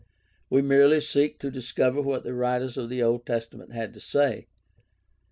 [0.49, 4.47] We merely seek to discover what the writers of the Old Testament had to say.